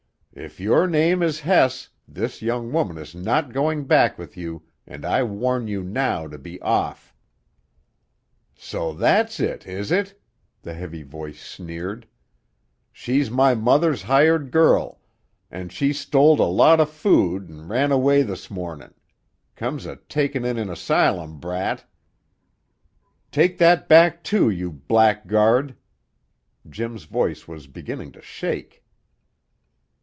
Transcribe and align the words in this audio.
"If 0.33 0.61
your 0.61 0.87
name 0.87 1.21
is 1.21 1.41
Hess, 1.41 1.89
this 2.07 2.41
young 2.41 2.71
woman 2.71 2.97
is 2.97 3.13
not 3.13 3.51
going 3.51 3.83
back 3.83 4.17
with 4.17 4.37
you, 4.37 4.63
and 4.87 5.03
I 5.03 5.23
warn 5.23 5.67
you 5.67 5.83
now 5.83 6.25
to 6.29 6.37
be 6.37 6.57
off." 6.61 7.13
"So 8.55 8.93
that's 8.93 9.41
it, 9.41 9.67
is 9.67 9.91
it?" 9.91 10.17
the 10.61 10.73
heavy 10.73 11.03
voice 11.03 11.45
sneered. 11.45 12.07
"She's 12.93 13.29
my 13.29 13.55
mother's 13.55 14.03
hired 14.03 14.51
girl, 14.51 15.01
an' 15.51 15.67
she 15.67 15.91
stole 15.91 16.39
a 16.41 16.47
lot 16.49 16.79
o' 16.79 16.85
food 16.85 17.49
an' 17.49 17.67
ran 17.67 17.91
away 17.91 18.21
this 18.21 18.49
mornin'. 18.49 18.93
Comes 19.57 19.85
o' 19.85 19.95
takin' 20.07 20.45
in 20.45 20.57
an 20.57 20.69
asylum 20.69 21.41
brat" 21.41 21.83
"Take 23.33 23.57
that 23.57 23.89
back, 23.89 24.23
too, 24.23 24.49
you 24.49 24.71
blackguard!" 24.71 25.75
Jim's 26.69 27.03
voice 27.03 27.49
was 27.49 27.67
beginning 27.67 28.13
to 28.13 28.21
shake. 28.21 28.77